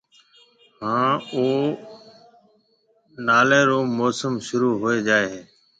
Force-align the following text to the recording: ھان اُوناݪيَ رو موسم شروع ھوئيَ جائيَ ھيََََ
ھان 0.81 1.13
اُوناݪيَ 1.33 3.61
رو 3.67 3.79
موسم 3.97 4.33
شروع 4.47 4.73
ھوئيَ 4.81 4.99
جائيَ 5.07 5.27
ھيََََ 5.33 5.41